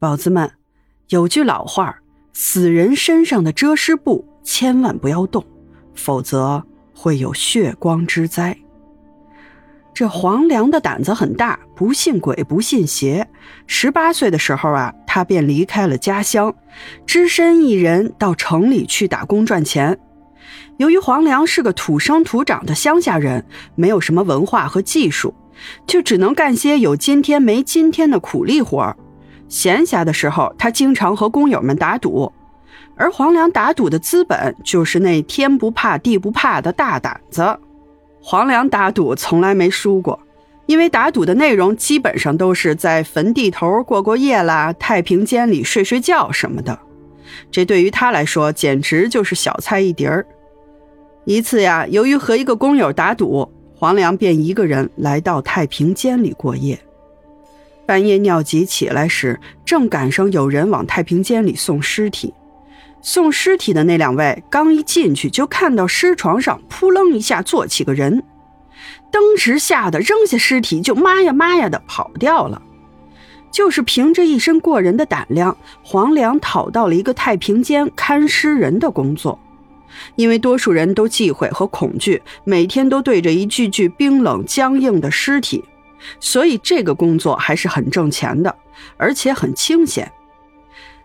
[0.00, 0.50] 宝子们，
[1.10, 1.94] 有句老话
[2.32, 5.44] 死人身上的遮尸布千万不要动，
[5.94, 8.56] 否则会有血光之灾。”
[9.92, 13.28] 这黄良的胆子很大，不信鬼，不信邪。
[13.66, 16.54] 十八岁的时候啊，他便离开了家乡，
[17.04, 20.00] 只身一人到城里去打工赚钱。
[20.78, 23.44] 由于黄良是个土生土长的乡下人，
[23.74, 25.34] 没有什么文化和技术，
[25.86, 28.96] 就只能干些有今天没今天的苦力活儿
[29.50, 32.32] 闲暇的时候，他经常和工友们打赌，
[32.96, 37.58] 而黄良打赌的资本就是那天不怕地不怕的大胆子。
[38.22, 40.18] 黄良打赌从来没输过，
[40.66, 46.78] 因为打赌的内容基本上都是在坟地头过过夜啦、太平间里睡睡觉什么的，
[47.50, 50.24] 这对于他来说简直就是小菜一碟儿。
[51.24, 56.78] 一次呀，由于和一个工友打赌，黄良便一个人来到太平间里过夜。
[57.90, 62.32] 半夜尿急起来时，正赶上有人往太平间里送尸体。
[63.02, 68.22] 送尸体的那两位刚一进去，就看到尸床上扑棱一下坐起个人，
[69.10, 72.62] 当时吓得扔下尸体就妈呀妈呀的跑掉了。
[73.50, 79.36] 就是凭着一身过人的胆量，黄良讨到了一个太平间看尸人的工作。
[80.14, 85.64] 因为多数人都忌讳和恐惧，每天都对着一具具冰冷僵硬的尸体，
[86.18, 88.54] 所以这个工作还是很挣钱的，
[88.96, 90.10] 而且很清闲。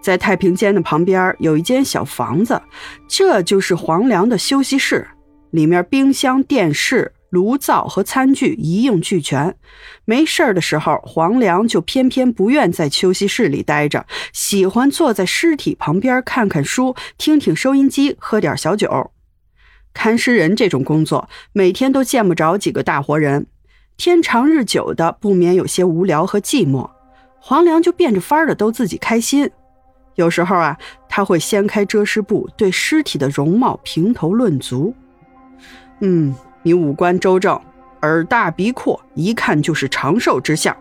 [0.00, 2.62] 在太平间的旁边有一间小房子，
[3.08, 5.08] 这就是黄良的休息室。
[5.50, 9.56] 里面冰箱、电视、炉灶和餐具一应俱全。
[10.04, 19.10] 没事的时候，黄良就偏偏不愿在休息室里待着，喜欢坐在尸体旁边看看书、听听收音机、喝点小酒。
[19.94, 23.46] 看尸人这种工作，每天都见不着几个大活人，
[23.98, 26.88] 天长日久的，不免有些无聊和寂寞。
[27.40, 29.50] 黄良就变着法儿的逗自己开心。
[30.14, 34.94] 有时候啊，他会掀开遮尸布，对尸体的容貌评头论足。
[35.98, 36.32] 嗯，
[36.62, 37.60] 你五官周正，
[38.02, 40.76] 耳大鼻阔，一看就是长寿之相。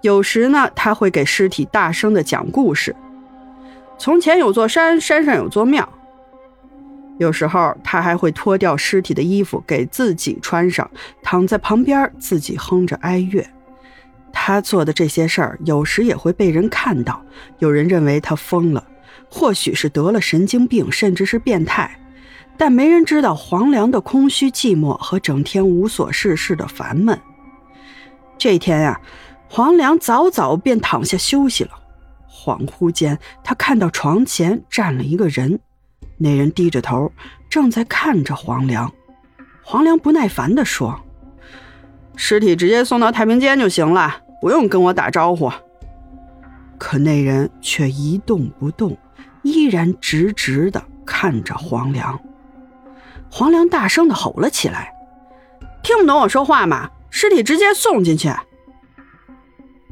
[0.00, 2.94] 有时呢，他会给尸体大声的讲故事。
[3.98, 5.88] 从前有座山，山上有座庙。
[7.18, 10.90] 有时候他还会脱掉尸体的衣服给自己穿上，
[11.22, 13.46] 躺在旁边自己哼着哀乐。
[14.32, 17.20] 他做的这些事儿，有时也会被人看到。
[17.58, 18.86] 有人认为他疯了，
[19.28, 21.98] 或许是得了神经病，甚至是变态。
[22.56, 27.18] 但没人知道黄良的空虚寂寞和整天无所事事的烦闷。
[28.36, 29.00] 这天呀，
[29.48, 31.70] 黄良早早便躺下休息了。
[32.30, 35.60] 恍惚间，他看到床前站了一个人，
[36.18, 37.10] 那人低着头，
[37.48, 38.92] 正在看着黄良。
[39.62, 41.00] 黄良不耐烦地说。
[42.16, 45.50] 尸体直接送到太平间就行了，不用跟我打招呼。
[46.76, 48.98] 可那人却一动不动，
[49.42, 52.20] 依然直直的看着黄良。
[53.30, 54.92] 黄良大声的吼了起来
[55.82, 56.90] ：“听不懂我说话吗？
[57.10, 58.32] 尸体直接送进去！”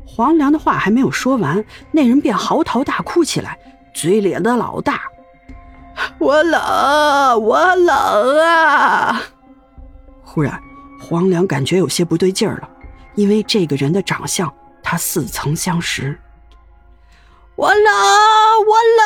[0.04, 3.58] 黄良的话还没有说完，那人便嚎啕大哭起来，
[3.94, 5.02] 嘴咧得老大
[6.18, 9.22] ：“我冷，我冷啊！”
[10.24, 10.60] 忽然。
[10.98, 12.68] 黄良感觉有些不对劲儿了，
[13.14, 16.18] 因为这个人的长相他似曾相识。
[17.54, 17.76] 我冷，
[18.66, 19.05] 我冷